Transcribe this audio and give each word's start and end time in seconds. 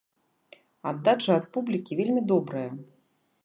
Аддача 0.93 1.31
ад 1.41 1.45
публікі 1.57 1.99
вельмі 2.03 2.21
добрая. 2.33 2.69